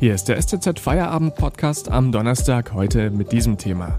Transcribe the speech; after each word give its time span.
Hier 0.00 0.14
ist 0.14 0.28
der 0.28 0.40
STZ 0.40 0.78
Feierabend 0.78 1.34
Podcast 1.34 1.90
am 1.90 2.12
Donnerstag 2.12 2.72
heute 2.72 3.10
mit 3.10 3.32
diesem 3.32 3.58
Thema. 3.58 3.98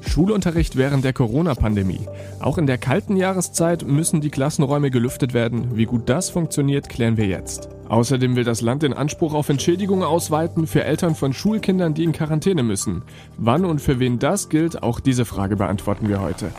Schulunterricht 0.00 0.74
während 0.74 1.04
der 1.04 1.12
Corona-Pandemie. 1.12 2.08
Auch 2.40 2.58
in 2.58 2.66
der 2.66 2.76
kalten 2.76 3.16
Jahreszeit 3.16 3.86
müssen 3.86 4.20
die 4.20 4.30
Klassenräume 4.30 4.90
gelüftet 4.90 5.34
werden. 5.34 5.76
Wie 5.76 5.84
gut 5.84 6.08
das 6.08 6.30
funktioniert, 6.30 6.88
klären 6.88 7.16
wir 7.16 7.26
jetzt. 7.26 7.68
Außerdem 7.88 8.34
will 8.34 8.42
das 8.42 8.60
Land 8.60 8.82
den 8.82 8.92
Anspruch 8.92 9.34
auf 9.34 9.48
Entschädigungen 9.50 10.02
ausweiten 10.02 10.66
für 10.66 10.82
Eltern 10.82 11.14
von 11.14 11.32
Schulkindern, 11.32 11.94
die 11.94 12.02
in 12.02 12.10
Quarantäne 12.10 12.64
müssen. 12.64 13.02
Wann 13.36 13.64
und 13.64 13.80
für 13.80 14.00
wen 14.00 14.18
das 14.18 14.48
gilt, 14.48 14.82
auch 14.82 14.98
diese 14.98 15.26
Frage 15.26 15.54
beantworten 15.54 16.08
wir 16.08 16.20
heute. 16.20 16.50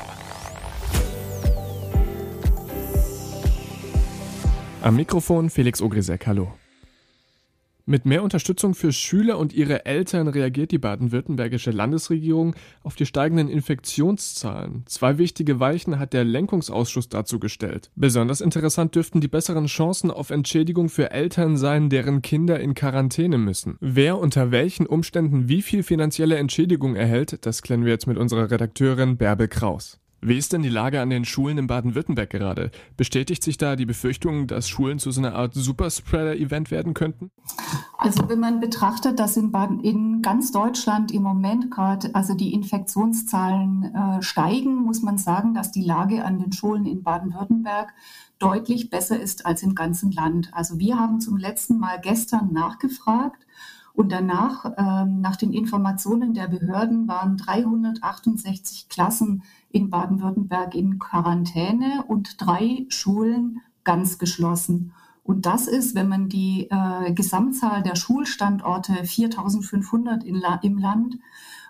Am 4.82 4.96
Mikrofon 4.96 5.50
Felix 5.50 5.82
Ogrisek, 5.82 6.26
hallo. 6.26 6.54
Mit 7.90 8.06
mehr 8.06 8.22
Unterstützung 8.22 8.76
für 8.76 8.92
Schüler 8.92 9.38
und 9.38 9.54
ihre 9.54 9.86
Eltern 9.86 10.28
reagiert 10.28 10.72
die 10.72 10.78
baden-württembergische 10.78 11.72
Landesregierung 11.72 12.54
auf 12.84 12.96
die 12.96 13.06
steigenden 13.06 13.48
Infektionszahlen. 13.48 14.84
Zwei 14.88 15.18
wichtige 15.18 15.62
Weichen 15.62 15.98
hat 15.98 16.12
der 16.12 16.26
Lenkungsausschuss 16.26 17.08
dazu 17.08 17.40
gestellt. 17.40 17.90
Besonders 17.96 18.42
interessant 18.42 18.94
dürften 18.94 19.22
die 19.22 19.30
besseren 19.30 19.68
Chancen 19.68 20.12
auf 20.12 20.32
Entschädigung 20.32 20.90
für 20.90 21.12
Eltern 21.12 21.56
sein, 21.56 21.90
deren 21.90 22.22
Kinder 22.22 22.60
in 22.60 22.74
Quarantäne 22.74 23.38
müssen. 23.38 23.78
Wer 23.80 24.18
unter 24.18 24.52
welchen 24.52 24.86
Umständen 24.86 25.48
wie 25.48 25.62
viel 25.62 25.82
finanzielle 25.82 26.36
Entschädigung 26.36 26.98
erhält, 26.98 27.46
das 27.46 27.62
klären 27.62 27.86
wir 27.86 27.94
jetzt 27.94 28.06
mit 28.06 28.18
unserer 28.18 28.52
Redakteurin 28.52 29.16
Bärbel 29.16 29.48
Kraus. 29.48 29.98
Wie 30.20 30.38
ist 30.38 30.52
denn 30.52 30.64
die 30.64 30.70
Lage 30.70 31.00
an 31.00 31.12
den 31.12 31.26
Schulen 31.26 31.60
in 31.60 31.68
Baden-Württemberg 31.68 32.30
gerade? 32.32 32.72
Bestätigt 32.98 33.44
sich 33.44 33.58
da 33.58 33.76
die 33.76 33.86
Befürchtung, 33.86 34.48
dass 34.48 34.68
Schulen 34.68 34.98
zu 34.98 35.12
so 35.12 35.22
einer 35.22 35.36
Art 35.36 35.54
Superspreader-Event 35.54 36.72
werden 36.72 36.96
könnten? 36.96 37.30
Also 38.00 38.30
wenn 38.30 38.40
man 38.40 38.60
betrachtet, 38.60 39.20
dass 39.20 39.38
in, 39.38 39.52
Baden, 39.52 39.80
in 39.80 40.22
ganz 40.22 40.52
Deutschland 40.52 41.12
im 41.12 41.24
Moment 41.24 41.72
gerade 41.72 42.14
also 42.14 42.36
die 42.36 42.54
Infektionszahlen 42.54 43.96
äh, 43.96 44.22
steigen, 44.22 44.76
muss 44.76 45.02
man 45.02 45.18
sagen, 45.18 45.56
dass 45.56 45.72
die 45.72 45.84
Lage 45.84 46.24
an 46.24 46.38
den 46.38 46.52
Schulen 46.52 46.86
in 46.86 47.02
Baden-Württemberg 47.02 47.94
deutlich 48.38 48.92
besser 48.92 49.20
ist 49.20 49.48
als 49.48 49.64
im 49.64 49.74
ganzen 49.74 50.12
Land. 50.12 50.50
Also 50.54 50.78
wir 50.78 51.00
haben 51.00 51.22
zum 51.22 51.38
letzten 51.38 51.80
Mal 51.80 52.00
gestern 52.00 52.54
nachgefragt 52.54 53.48
und 53.94 54.12
danach, 54.12 54.74
ähm, 54.78 55.22
nach 55.22 55.38
den 55.38 55.52
Informationen 55.52 56.36
der 56.36 56.48
Behörden, 56.48 57.08
waren 57.08 57.36
368 57.36 58.90
Klassen 58.90 59.42
in 59.72 59.90
Baden-Württemberg 59.90 60.76
in 60.76 61.00
Quarantäne 61.00 62.04
und 62.08 62.40
drei 62.40 62.86
Schulen 62.90 63.62
ganz 63.84 64.20
geschlossen. 64.20 64.94
Und 65.28 65.46
das 65.46 65.68
ist, 65.68 65.94
wenn 65.94 66.08
man 66.08 66.30
die 66.30 66.70
äh, 66.72 67.12
Gesamtzahl 67.12 67.84
der 67.84 67.98
Schulstandorte 67.98 69.04
4500 69.04 70.24
La 70.26 70.56
im 70.64 70.78
Land 70.78 71.20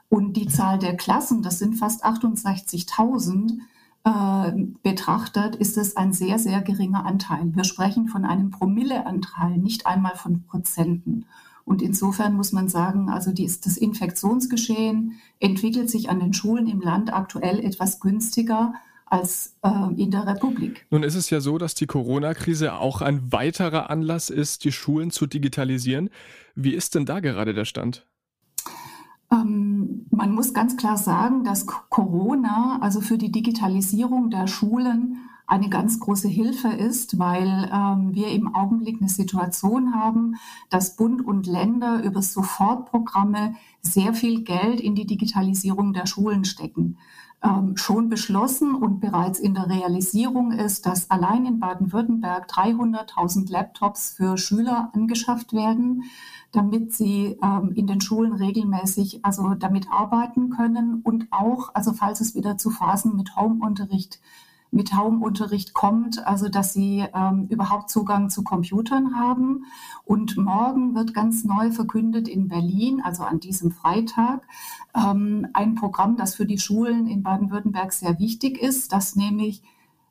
und 0.10 0.34
die 0.38 0.48
Zahl 0.48 0.78
der 0.78 0.96
Klassen, 0.96 1.42
das 1.42 1.58
sind 1.58 1.74
fast 1.74 2.06
68.000, 2.06 3.58
äh, 4.04 4.52
betrachtet, 4.84 5.56
ist 5.56 5.76
es 5.76 5.98
ein 5.98 6.14
sehr, 6.14 6.38
sehr 6.38 6.62
geringer 6.62 7.04
Anteil. 7.04 7.56
Wir 7.56 7.64
sprechen 7.64 8.08
von 8.08 8.26
einem 8.26 8.52
Promilleanteil, 8.52 9.58
nicht 9.58 9.88
einmal 9.88 10.16
von 10.16 10.44
Prozenten. 10.44 11.26
Und 11.66 11.82
insofern 11.82 12.36
muss 12.36 12.52
man 12.52 12.70
sagen, 12.70 13.10
also 13.10 13.32
die, 13.32 13.46
das 13.46 13.76
Infektionsgeschehen 13.76 15.14
entwickelt 15.40 15.90
sich 15.90 16.12
an 16.12 16.20
den 16.20 16.34
Schulen 16.36 16.68
im 16.68 16.80
Land 16.80 17.12
aktuell 17.12 17.60
etwas 17.60 18.00
günstiger 18.00 18.76
als 19.10 19.56
äh, 19.64 20.02
in 20.02 20.12
der 20.12 20.28
Republik. 20.28 20.86
Nun 20.90 21.04
ist 21.04 21.16
es 21.16 21.30
ja 21.30 21.40
so, 21.40 21.58
dass 21.58 21.76
die 21.76 21.88
Corona-Krise 21.88 22.74
auch 22.74 23.02
ein 23.02 23.32
weiterer 23.32 23.90
Anlass 23.90 24.30
ist, 24.30 24.64
die 24.64 24.72
Schulen 24.72 25.12
zu 25.12 25.28
digitalisieren. 25.28 26.10
Wie 26.56 26.74
ist 26.74 26.96
denn 26.96 27.06
da 27.06 27.20
gerade 27.20 27.54
der 27.54 27.66
Stand? 27.66 28.06
Ähm, 29.32 30.06
man 30.12 30.32
muss 30.32 30.54
ganz 30.54 30.78
klar 30.78 30.98
sagen, 30.98 31.44
dass 31.44 31.66
Corona, 31.66 32.80
also 32.82 33.02
für 33.02 33.18
die 33.18 33.32
Digitalisierung 33.32 34.30
der 34.30 34.48
Schulen, 34.48 35.18
eine 35.50 35.70
ganz 35.70 36.02
große 36.02 36.28
Hilfe 36.28 36.68
ist, 36.68 37.20
weil 37.20 37.70
ähm, 37.74 38.14
wir 38.14 38.28
im 38.32 38.54
Augenblick 38.54 38.98
eine 39.00 39.10
Situation 39.10 39.96
haben, 39.96 40.36
dass 40.70 40.98
Bund 40.98 41.26
und 41.26 41.48
Länder 41.48 42.04
über 42.04 42.22
Sofortprogramme 42.22 43.56
sehr 43.82 44.14
viel 44.14 44.44
Geld 44.44 44.82
in 44.82 44.94
die 44.94 45.06
Digitalisierung 45.06 45.94
der 45.94 46.06
Schulen 46.06 46.44
stecken. 46.44 46.98
Ähm, 47.44 47.78
schon 47.78 48.10
beschlossen 48.10 48.74
und 48.74 49.00
bereits 49.00 49.38
in 49.38 49.54
der 49.54 49.70
Realisierung 49.70 50.52
ist, 50.52 50.88
dass 50.88 51.12
allein 51.12 51.46
in 51.46 51.60
Baden-Württemberg 51.60 52.50
300.000 52.50 53.52
Laptops 53.52 54.14
für 54.14 54.40
Schüler 54.40 54.90
angeschafft 54.94 55.54
werden, 55.54 56.06
damit 56.52 56.94
sie 56.94 57.38
ähm, 57.44 57.74
in 57.76 57.86
den 57.86 58.02
Schulen 58.02 58.34
regelmäßig 58.34 59.24
also 59.24 59.54
damit 59.54 59.88
arbeiten 59.92 60.50
können 60.50 61.02
und 61.04 61.28
auch, 61.30 61.76
also 61.76 61.94
falls 61.94 62.22
es 62.22 62.34
wieder 62.34 62.58
zu 62.58 62.72
Phasen 62.72 63.16
mit 63.16 63.36
Homeunterricht 63.36 64.20
mit 64.72 64.94
Haumunterricht 64.94 65.74
kommt, 65.74 66.26
also 66.26 66.50
dass 66.50 66.74
sie 66.74 67.06
ähm, 67.14 67.48
überhaupt 67.50 67.90
Zugang 67.90 68.30
zu 68.30 68.44
Computern 68.44 69.16
haben. 69.16 69.66
Und 70.04 70.38
morgen 70.38 70.96
wird 70.96 71.14
ganz 71.14 71.44
neu 71.44 71.72
verkündet 71.72 72.28
in 72.28 72.48
Berlin, 72.48 73.02
also 73.04 73.24
an 73.24 73.40
diesem 73.40 73.72
Freitag, 73.72 74.46
ähm, 74.96 75.48
ein 75.54 75.76
Programm, 75.76 76.18
das 76.18 76.36
für 76.36 76.46
die 76.46 76.60
Schulen 76.60 77.08
in 77.08 77.24
Baden-Württemberg 77.24 77.94
sehr 77.94 78.20
wichtig 78.20 78.62
ist, 78.62 78.92
das 78.92 79.16
nämlich 79.16 79.64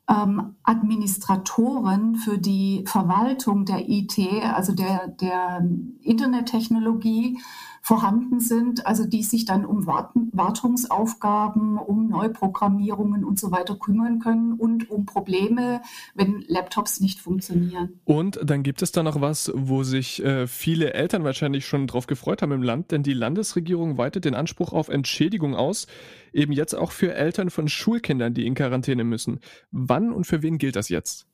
ähm, 0.09 0.55
Administratoren 0.63 2.15
für 2.15 2.37
die 2.37 2.83
Verwaltung 2.87 3.65
der 3.65 3.89
IT, 3.89 4.17
also 4.43 4.73
der, 4.73 5.07
der 5.07 5.67
Internettechnologie, 6.01 7.39
vorhanden 7.87 8.41
sind, 8.41 8.85
also 8.85 9.05
die 9.05 9.23
sich 9.23 9.45
dann 9.45 9.65
um 9.65 9.87
Wartungsaufgaben, 9.87 11.77
um 11.77 12.09
Neuprogrammierungen 12.09 13.23
und 13.23 13.39
so 13.39 13.49
weiter 13.51 13.77
kümmern 13.77 14.19
können 14.19 14.51
und 14.51 14.91
um 14.91 15.05
Probleme, 15.05 15.81
wenn 16.13 16.43
Laptops 16.49 16.99
nicht 16.99 17.21
funktionieren. 17.21 18.01
Und 18.03 18.41
dann 18.43 18.63
gibt 18.63 18.81
es 18.81 18.91
da 18.91 19.03
noch 19.03 19.21
was, 19.21 19.53
wo 19.55 19.83
sich 19.83 20.21
äh, 20.21 20.47
viele 20.47 20.95
Eltern 20.95 21.23
wahrscheinlich 21.23 21.65
schon 21.65 21.87
drauf 21.87 22.07
gefreut 22.07 22.41
haben 22.41 22.51
im 22.51 22.61
Land, 22.61 22.91
denn 22.91 23.03
die 23.03 23.13
Landesregierung 23.13 23.97
weitet 23.97 24.25
den 24.25 24.35
Anspruch 24.35 24.73
auf 24.73 24.89
Entschädigung 24.89 25.55
aus, 25.55 25.87
eben 26.33 26.51
jetzt 26.51 26.73
auch 26.73 26.91
für 26.91 27.13
Eltern 27.13 27.49
von 27.49 27.69
Schulkindern, 27.69 28.33
die 28.33 28.45
in 28.45 28.55
Quarantäne 28.55 29.05
müssen. 29.05 29.39
Wann 29.71 30.11
und 30.11 30.27
für 30.27 30.41
wen 30.41 30.57
gilt 30.57 30.75
das 30.75 30.89
jetzt? 30.89 31.25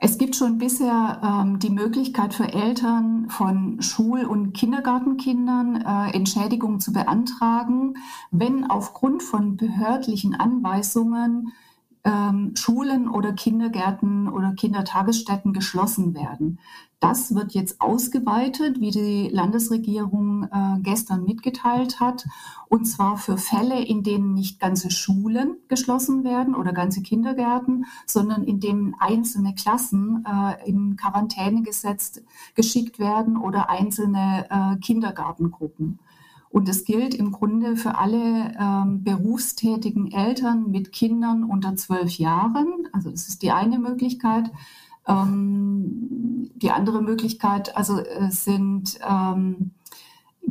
Es 0.00 0.18
gibt 0.18 0.36
schon 0.36 0.58
bisher 0.58 1.20
ähm, 1.24 1.58
die 1.58 1.70
Möglichkeit 1.70 2.34
für 2.34 2.52
Eltern 2.52 3.30
von 3.30 3.80
Schul- 3.80 4.26
und 4.26 4.52
Kindergartenkindern 4.52 5.76
äh, 5.76 6.14
Entschädigungen 6.14 6.80
zu 6.80 6.92
beantragen, 6.92 7.94
wenn 8.30 8.70
aufgrund 8.70 9.22
von 9.22 9.56
behördlichen 9.56 10.34
Anweisungen 10.34 11.52
ähm, 12.04 12.54
Schulen 12.56 13.08
oder 13.08 13.32
Kindergärten 13.32 14.28
oder 14.28 14.52
Kindertagesstätten 14.52 15.52
geschlossen 15.52 16.14
werden. 16.14 16.58
Das 17.00 17.34
wird 17.34 17.52
jetzt 17.52 17.80
ausgeweitet, 17.82 18.80
wie 18.80 18.90
die 18.90 19.28
Landesregierung 19.28 20.44
äh, 20.44 20.80
gestern 20.80 21.24
mitgeteilt 21.24 22.00
hat, 22.00 22.24
und 22.68 22.86
zwar 22.86 23.18
für 23.18 23.36
Fälle, 23.36 23.84
in 23.84 24.02
denen 24.02 24.32
nicht 24.32 24.58
ganze 24.58 24.90
Schulen 24.90 25.56
geschlossen 25.68 26.24
werden 26.24 26.54
oder 26.54 26.72
ganze 26.72 27.02
Kindergärten, 27.02 27.84
sondern 28.06 28.44
in 28.44 28.58
denen 28.58 28.94
einzelne 28.98 29.54
Klassen 29.54 30.24
äh, 30.26 30.68
in 30.68 30.96
Quarantäne 30.96 31.62
gesetzt, 31.62 32.22
geschickt 32.54 32.98
werden 32.98 33.36
oder 33.36 33.68
einzelne 33.68 34.46
äh, 34.48 34.76
Kindergartengruppen. 34.80 35.98
Und 36.54 36.68
es 36.68 36.84
gilt 36.84 37.16
im 37.16 37.32
Grunde 37.32 37.74
für 37.74 37.98
alle 37.98 38.54
ähm, 38.56 39.02
berufstätigen 39.02 40.12
Eltern 40.12 40.70
mit 40.70 40.92
Kindern 40.92 41.42
unter 41.42 41.74
zwölf 41.74 42.12
Jahren. 42.12 42.86
Also 42.92 43.10
das 43.10 43.26
ist 43.26 43.42
die 43.42 43.50
eine 43.50 43.80
Möglichkeit. 43.80 44.52
Ähm, 45.08 46.52
die 46.54 46.70
andere 46.70 47.02
Möglichkeit 47.02 47.76
also 47.76 47.98
äh, 47.98 48.30
sind 48.30 49.00
ähm, 49.04 49.72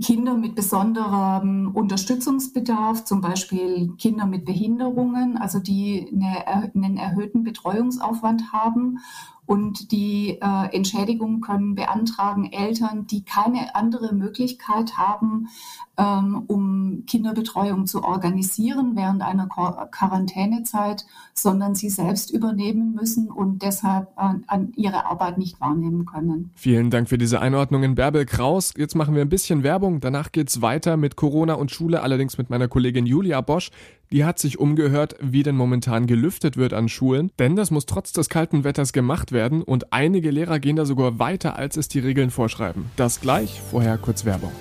Kinder 0.02 0.36
mit 0.36 0.56
besonderem 0.56 1.72
Unterstützungsbedarf, 1.74 3.06
zum 3.06 3.22
Beispiel 3.22 3.94
Kinder 3.98 4.26
mit 4.26 4.44
Behinderungen, 4.44 5.38
also 5.38 5.60
die 5.60 6.10
eine, 6.12 6.74
einen 6.76 6.98
erhöhten 6.98 7.44
Betreuungsaufwand 7.46 8.52
haben 8.52 9.00
und 9.46 9.92
die 9.92 10.40
äh, 10.42 10.76
Entschädigung 10.76 11.42
können 11.42 11.76
beantragen 11.76 12.52
Eltern, 12.52 13.08
die 13.08 13.24
keine 13.24 13.76
andere 13.76 14.14
Möglichkeit 14.14 14.98
haben, 14.98 15.50
ähm, 15.98 16.44
um 16.48 17.04
Kinderbetreuung 17.08 17.86
zu 17.86 18.04
organisieren 18.04 18.96
während 18.96 19.22
einer 19.22 19.48
Quarantänezeit, 19.48 21.06
sondern 21.34 21.76
sie 21.76 21.90
selbst 21.90 22.32
übernehmen 22.32 22.96
müssen 22.96 23.30
und 23.30 23.62
deshalb 23.62 24.08
an, 24.16 24.44
an 24.48 24.72
ihre 24.76 25.06
Arbeit 25.06 25.38
nicht 25.38 25.60
wahrnehmen 25.60 26.06
können. 26.06 26.52
Vielen 26.56 26.90
Dank 26.90 27.10
für 27.10 27.18
diese 27.18 27.42
Einordnung 27.42 27.84
in 27.84 27.96
Bärbel 27.96 28.26
Kraus. 28.26 28.74
Jetzt 28.78 28.96
machen 28.96 29.14
wir 29.14 29.22
ein 29.22 29.30
bisschen 29.30 29.64
Werbung. 29.64 30.00
Danach 30.00 30.32
geht's 30.32 30.62
weiter 30.62 30.98
mit 30.98 31.16
Corona 31.16 31.56
und 31.56 31.70
Schule, 31.70 32.02
allerdings 32.02 32.38
mit 32.38 32.50
meiner 32.50 32.68
Kollegin 32.68 33.06
Julia 33.06 33.42
Bosch. 33.42 33.72
Die 34.14 34.26
hat 34.26 34.38
sich 34.38 34.60
umgehört, 34.60 35.16
wie 35.22 35.42
denn 35.42 35.56
momentan 35.56 36.06
gelüftet 36.06 36.56
wird 36.56 36.72
an 36.74 36.88
Schulen, 36.88 37.32
denn 37.40 37.56
das 37.56 37.72
muss 37.72 37.88
trotz 37.88 38.14
des 38.14 38.30
kalten 38.30 38.64
Wetters 38.64 38.94
gemacht 38.94 39.32
werden 39.32 39.64
und 39.64 39.92
einige 39.92 40.30
Lehrer 40.30 40.60
gehen 40.60 40.76
da 40.76 40.86
sogar 40.86 41.18
weiter, 41.18 41.58
als 41.58 41.78
es 41.78 41.88
die 41.88 41.98
Regeln 41.98 42.30
vorschreiben. 42.30 42.92
Das 42.96 43.22
gleich, 43.22 43.60
vorher 43.72 43.98
kurz 43.98 44.24
Werbung. 44.24 44.52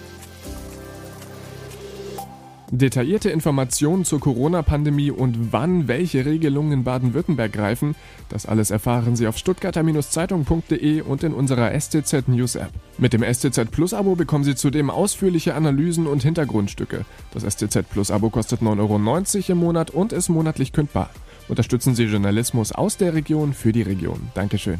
Detaillierte 2.74 3.28
Informationen 3.28 4.06
zur 4.06 4.19
Corona-Pandemie 4.19 5.10
und 5.10 5.52
wann 5.52 5.88
welche 5.88 6.24
Regelungen 6.24 6.72
in 6.72 6.84
Baden-Württemberg 6.84 7.52
greifen, 7.52 7.94
das 8.30 8.46
alles 8.46 8.70
erfahren 8.70 9.14
Sie 9.14 9.26
auf 9.26 9.36
stuttgarter-zeitung.de 9.36 11.02
und 11.02 11.22
in 11.22 11.34
unserer 11.34 11.78
STZ 11.78 12.28
News 12.28 12.54
App. 12.54 12.70
Mit 12.96 13.12
dem 13.12 13.22
STZ 13.22 13.70
Plus 13.70 13.92
Abo 13.92 14.14
bekommen 14.14 14.44
Sie 14.44 14.54
zudem 14.54 14.88
ausführliche 14.88 15.54
Analysen 15.54 16.06
und 16.06 16.22
Hintergrundstücke. 16.22 17.04
Das 17.34 17.42
STZ 17.42 17.90
Plus 17.90 18.10
Abo 18.10 18.30
kostet 18.30 18.62
9,90 18.62 18.70
Euro 18.80 19.52
im 19.52 19.58
Monat 19.58 19.90
und 19.90 20.14
ist 20.14 20.30
monatlich 20.30 20.72
kündbar. 20.72 21.10
Unterstützen 21.48 21.94
Sie 21.94 22.04
Journalismus 22.04 22.72
aus 22.72 22.96
der 22.96 23.12
Region 23.12 23.52
für 23.52 23.72
die 23.72 23.82
Region. 23.82 24.30
Dankeschön. 24.32 24.78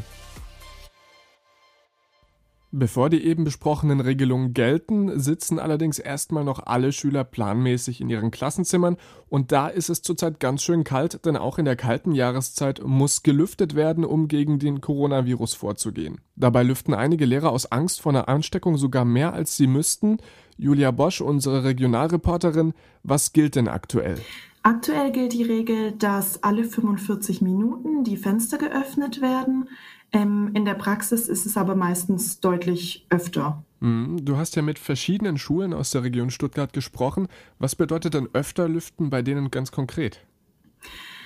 Bevor 2.75 3.11
die 3.11 3.23
eben 3.23 3.43
besprochenen 3.43 3.99
Regelungen 3.99 4.55
gelten, 4.55 5.19
sitzen 5.19 5.59
allerdings 5.59 5.99
erstmal 5.99 6.43
noch 6.43 6.65
alle 6.65 6.91
Schüler 6.91 7.23
planmäßig 7.23 8.01
in 8.01 8.09
ihren 8.09 8.31
Klassenzimmern 8.31 8.97
und 9.29 9.51
da 9.51 9.67
ist 9.67 9.89
es 9.89 10.01
zurzeit 10.01 10.39
ganz 10.39 10.63
schön 10.63 10.83
kalt, 10.83 11.23
denn 11.23 11.37
auch 11.37 11.59
in 11.59 11.65
der 11.65 11.75
kalten 11.75 12.13
Jahreszeit 12.13 12.81
muss 12.83 13.21
gelüftet 13.21 13.75
werden, 13.75 14.03
um 14.03 14.27
gegen 14.27 14.57
den 14.57 14.81
Coronavirus 14.81 15.53
vorzugehen. 15.53 16.21
Dabei 16.35 16.63
lüften 16.63 16.95
einige 16.95 17.25
Lehrer 17.25 17.51
aus 17.51 17.71
Angst 17.71 18.01
vor 18.01 18.11
einer 18.11 18.27
Ansteckung 18.27 18.77
sogar 18.77 19.05
mehr 19.05 19.33
als 19.33 19.55
sie 19.55 19.67
müssten. 19.67 20.17
Julia 20.57 20.89
Bosch, 20.89 21.21
unsere 21.21 21.63
Regionalreporterin, 21.63 22.73
was 23.03 23.33
gilt 23.33 23.53
denn 23.55 23.67
aktuell? 23.67 24.17
Aktuell 24.63 25.11
gilt 25.11 25.33
die 25.33 25.43
Regel, 25.43 25.91
dass 25.91 26.41
alle 26.41 26.63
45 26.63 27.41
Minuten 27.41 28.05
die 28.05 28.15
Fenster 28.15 28.57
geöffnet 28.57 29.21
werden. 29.21 29.67
Ähm, 30.13 30.51
in 30.53 30.63
der 30.63 30.75
Praxis 30.75 31.27
ist 31.27 31.45
es 31.45 31.57
aber 31.57 31.75
meistens 31.75 32.39
deutlich 32.39 33.05
öfter. 33.09 33.61
Mhm. 33.81 34.23
Du 34.23 34.37
hast 34.37 34.55
ja 34.55 34.61
mit 34.61 34.79
verschiedenen 34.79 35.37
Schulen 35.37 35.73
aus 35.73 35.91
der 35.91 36.03
Region 36.03 36.29
Stuttgart 36.29 36.71
gesprochen. 36.71 37.27
Was 37.59 37.75
bedeutet 37.75 38.13
denn 38.13 38.29
öfter 38.31 38.69
lüften 38.69 39.09
bei 39.09 39.21
denen 39.21 39.51
ganz 39.51 39.71
konkret? 39.71 40.25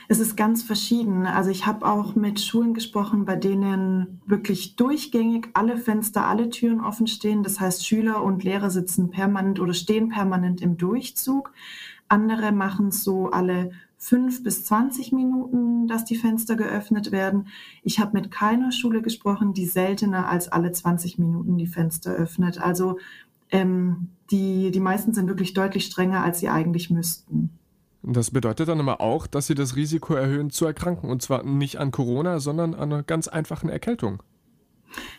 Es 0.10 0.19
ist 0.19 0.38
ganz 0.38 0.63
verschieden. 0.63 1.28
Also 1.28 1.51
ich 1.51 1.66
habe 1.66 1.86
auch 1.86 2.16
mit 2.16 2.40
Schulen 2.40 2.74
gesprochen, 2.74 3.25
bei 3.25 3.36
denen 3.36 4.22
wirklich 4.25 4.78
durchgängig 4.78 5.50
alle 5.54 5.78
Fenster, 5.78 6.25
alle 6.25 6.50
Türen 6.50 6.80
offen 6.80 7.07
stehen. 7.07 7.44
Das 7.44 7.60
heißt, 7.60 7.86
Schüler 7.86 8.24
und 8.24 8.44
Lehrer 8.44 8.69
sitzen 8.69 9.12
permanent 9.12 9.60
oder 9.60 9.74
stehen 9.74 10.10
permanent 10.10 10.62
im 10.62 10.78
Durchzug. 10.78 11.51
Andere 12.07 12.51
machen 12.51 12.89
es 12.89 13.04
so 13.04 13.30
alle 13.31 13.71
fünf 13.98 14.44
bis 14.44 14.63
zwanzig 14.63 15.12
Minuten, 15.12 15.88
dass 15.88 16.06
die 16.06 16.15
Fenster 16.15 16.56
geöffnet 16.56 17.12
werden. 17.12 17.48
Ich 17.83 18.00
habe 18.00 18.12
mit 18.13 18.31
keiner 18.31 18.71
Schule 18.71 19.01
gesprochen, 19.01 19.54
die 19.54 19.65
seltener 19.65 20.30
als 20.30 20.50
alle 20.50 20.71
20 20.71 21.18
Minuten 21.18 21.57
die 21.57 21.68
Fenster 21.68 22.12
öffnet. 22.12 22.62
Also 22.62 23.00
ähm, 23.50 24.09
die, 24.30 24.71
die 24.71 24.80
meisten 24.80 25.13
sind 25.13 25.27
wirklich 25.27 25.54
deutlich 25.54 25.86
strenger, 25.86 26.24
als 26.24 26.39
sie 26.39 26.50
eigentlich 26.50 26.89
müssten. 26.89 27.50
Das 28.04 28.31
bedeutet 28.31 28.69
dann 28.69 28.80
aber 28.80 29.01
auch, 29.01 29.27
dass 29.27 29.48
sie 29.48 29.56
das 29.56 29.75
Risiko 29.75 30.13
erhöhen 30.13 30.50
zu 30.50 30.65
erkranken. 30.65 31.09
Und 31.09 31.21
zwar 31.21 31.44
nicht 31.44 31.77
an 31.77 31.92
Corona, 31.92 32.39
sondern 32.39 32.74
an 32.74 32.94
einer 32.94 33.04
ganz 33.04 33.27
einfachen 33.27 33.69
Erkältung. 33.69 34.21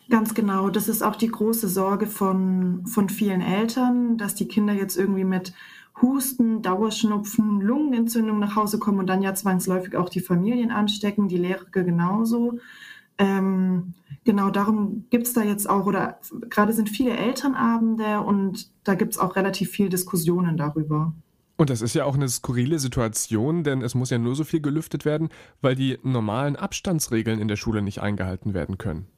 Ganz 0.09 0.35
genau. 0.35 0.71
Das 0.71 0.89
ist 0.89 1.03
auch 1.03 1.17
die 1.17 1.29
große 1.29 1.69
Sorge 1.69 2.07
von, 2.07 2.87
von 2.87 3.09
vielen 3.09 3.43
Eltern, 3.43 4.17
dass 4.17 4.35
die 4.35 4.49
Kinder 4.49 4.73
jetzt 4.73 4.97
irgendwie 4.97 5.25
mit 5.25 5.53
Husten, 6.01 6.63
Dauerschnupfen, 6.63 7.61
Lungenentzündung 7.61 8.39
nach 8.39 8.57
Hause 8.57 8.79
kommen 8.79 8.99
und 8.99 9.07
dann 9.07 9.23
ja 9.23 9.35
zwangsläufig 9.35 9.97
auch 9.97 10.09
die 10.09 10.21
Familien 10.21 10.71
anstecken, 10.71 11.29
die 11.29 11.37
Lehrer 11.37 11.67
genauso. 11.71 12.59
Ähm, 13.19 13.95
genau 14.25 14.51
darum 14.51 15.07
gibt 15.11 15.27
es 15.27 15.33
da 15.33 15.43
jetzt 15.43 15.69
auch, 15.69 15.87
oder 15.87 16.21
gerade 16.51 16.73
sind 16.73 16.89
viele 16.89 17.17
Elternabende 17.17 18.21
und 18.21 18.71
da 18.85 18.95
gibt 18.95 19.15
es 19.15 19.19
auch 19.19 19.35
relativ 19.37 19.71
viel 19.71 19.89
Diskussionen 19.89 20.57
darüber. 20.57 21.13
Und 21.57 21.71
das 21.71 21.83
ist 21.83 21.95
ja 21.95 22.05
auch 22.05 22.15
eine 22.15 22.29
skurrile 22.29 22.79
Situation, 22.79 23.65
denn 23.65 23.83
es 23.83 23.97
muss 23.97 24.11
ja 24.11 24.19
nur 24.19 24.37
so 24.37 24.45
viel 24.45 24.61
gelüftet 24.61 25.05
werden, 25.05 25.29
weil 25.61 25.75
die 25.75 25.99
normalen 26.05 26.55
Abstandsregeln 26.55 27.41
in 27.41 27.49
der 27.49 27.57
Schule 27.57 27.83
nicht 27.83 28.01
eingehalten 28.01 28.55
werden 28.55 28.79
können. 28.79 29.09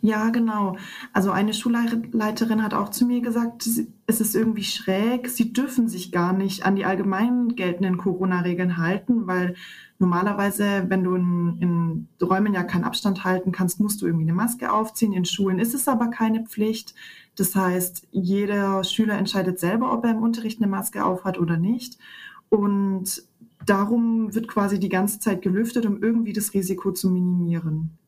Ja, 0.00 0.30
genau. 0.30 0.76
Also 1.12 1.30
eine 1.30 1.54
Schulleiterin 1.54 2.62
hat 2.62 2.74
auch 2.74 2.90
zu 2.90 3.06
mir 3.06 3.20
gesagt, 3.20 3.66
es 4.06 4.20
ist 4.20 4.34
irgendwie 4.34 4.64
schräg, 4.64 5.28
sie 5.28 5.52
dürfen 5.52 5.88
sich 5.88 6.12
gar 6.12 6.32
nicht 6.32 6.64
an 6.64 6.76
die 6.76 6.84
allgemein 6.84 7.56
geltenden 7.56 7.96
Corona-Regeln 7.96 8.76
halten, 8.76 9.26
weil 9.26 9.54
normalerweise, 9.98 10.84
wenn 10.88 11.04
du 11.04 11.14
in, 11.14 11.58
in 11.60 12.08
Räumen 12.22 12.54
ja 12.54 12.64
keinen 12.64 12.84
Abstand 12.84 13.24
halten 13.24 13.52
kannst, 13.52 13.80
musst 13.80 14.02
du 14.02 14.06
irgendwie 14.06 14.24
eine 14.24 14.34
Maske 14.34 14.72
aufziehen. 14.72 15.12
In 15.12 15.24
Schulen 15.24 15.58
ist 15.58 15.74
es 15.74 15.88
aber 15.88 16.08
keine 16.08 16.44
Pflicht. 16.44 16.94
Das 17.36 17.54
heißt, 17.54 18.08
jeder 18.10 18.84
Schüler 18.84 19.14
entscheidet 19.14 19.58
selber, 19.58 19.92
ob 19.92 20.04
er 20.04 20.12
im 20.12 20.22
Unterricht 20.22 20.60
eine 20.60 20.70
Maske 20.70 21.04
aufhat 21.04 21.38
oder 21.38 21.56
nicht. 21.56 21.98
Und 22.48 23.24
darum 23.66 24.34
wird 24.34 24.48
quasi 24.48 24.78
die 24.78 24.88
ganze 24.88 25.18
Zeit 25.18 25.42
gelüftet, 25.42 25.86
um 25.86 26.02
irgendwie 26.02 26.32
das 26.32 26.54
Risiko 26.54 26.92
zu 26.92 27.10
minimieren. 27.10 27.98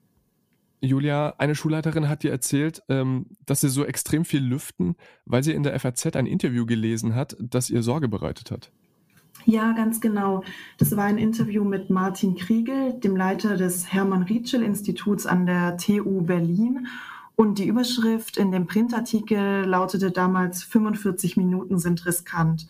Julia, 0.81 1.35
eine 1.39 1.55
Schulleiterin 1.55 2.09
hat 2.09 2.23
dir 2.23 2.31
erzählt, 2.31 2.83
ähm, 2.89 3.27
dass 3.45 3.61
sie 3.61 3.69
so 3.69 3.85
extrem 3.85 4.25
viel 4.25 4.43
lüften, 4.43 4.97
weil 5.25 5.43
sie 5.43 5.53
in 5.53 5.63
der 5.63 5.79
FAZ 5.79 6.17
ein 6.17 6.27
Interview 6.27 6.67
gelesen 6.67 7.15
hat, 7.15 7.37
das 7.41 7.71
ihr 7.71 7.83
Sorge 7.83 8.09
bereitet 8.09 8.51
hat. 8.51 8.71
Ja, 9.45 9.73
ganz 9.73 10.01
genau. 10.01 10.43
Das 10.79 10.97
war 10.97 11.05
ein 11.05 11.19
Interview 11.19 11.63
mit 11.65 11.89
Martin 11.89 12.35
Kriegel, 12.35 12.95
dem 12.95 13.17
Leiter 13.17 13.57
des 13.57 13.93
Hermann 13.93 14.25
Rietschel 14.25 14.63
Instituts 14.63 15.25
an 15.25 15.47
der 15.47 15.77
TU 15.77 16.23
Berlin. 16.23 16.89
Und 17.37 17.59
die 17.59 17.67
Überschrift 17.67 18.39
in 18.39 18.51
dem 18.51 18.67
Printartikel 18.67 19.65
lautete 19.65 20.11
damals 20.11 20.65
45 20.65 21.37
Minuten 21.37 21.79
sind 21.79 22.05
riskant. 22.07 22.67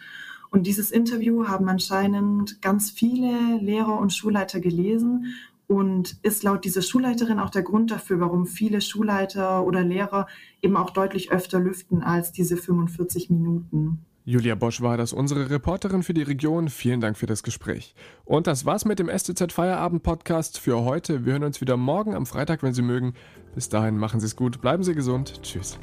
Und 0.51 0.67
dieses 0.67 0.91
Interview 0.91 1.49
haben 1.49 1.69
anscheinend 1.69 2.61
ganz 2.61 2.91
viele 2.91 3.59
Lehrer 3.61 3.99
und 3.99 4.13
Schulleiter 4.13 4.61
gelesen 4.61 5.35
und 5.67 6.17
ist 6.23 6.43
laut 6.43 6.65
dieser 6.65 6.83
Schulleiterin 6.83 7.39
auch 7.39 7.51
der 7.51 7.63
Grund 7.63 7.91
dafür, 7.91 8.21
warum 8.21 8.47
viele 8.47 8.81
Schulleiter 8.81 9.65
oder 9.65 9.83
Lehrer 9.83 10.27
eben 10.63 10.77
auch 10.77 10.91
deutlich 10.91 11.31
öfter 11.31 11.61
lüften 11.61 12.03
als 12.03 12.33
diese 12.33 12.57
45 12.57 13.31
Minuten. 13.31 14.05
Julia 14.29 14.57
Bosch 14.57 14.81
war 14.81 14.97
das, 14.97 15.13
unsere 15.13 15.51
Reporterin 15.51 16.03
für 16.03 16.13
die 16.13 16.23
Region. 16.23 16.69
Vielen 16.69 17.01
Dank 17.01 17.17
für 17.17 17.27
das 17.27 17.45
Gespräch. 17.45 17.95
Und 18.25 18.49
das 18.49 18.67
war's 18.67 18.85
mit 18.85 18.99
dem 18.99 19.09
STZ 19.09 19.53
Feierabend 19.53 20.03
Podcast 20.03 20.59
für 20.59 20.83
heute. 20.83 21.25
Wir 21.25 21.35
hören 21.35 21.45
uns 21.45 21.61
wieder 21.61 21.77
morgen 21.77 22.13
am 22.13 22.27
Freitag, 22.27 22.65
wenn 22.65 22.75
Sie 22.75 22.83
mögen. 22.83 23.15
Bis 23.55 23.69
dahin 23.69 23.97
machen 23.99 24.19
Sie 24.19 24.27
es 24.27 24.35
gut, 24.35 24.61
bleiben 24.61 24.83
Sie 24.83 24.97
gesund. 24.97 25.43
Tschüss. 25.43 25.79